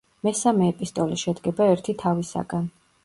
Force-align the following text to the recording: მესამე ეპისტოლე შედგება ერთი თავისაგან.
მესამე 0.27 0.69
ეპისტოლე 0.71 1.19
შედგება 1.25 1.67
ერთი 1.75 1.99
თავისაგან. 2.05 2.67